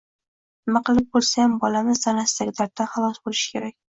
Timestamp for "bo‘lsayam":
1.17-1.53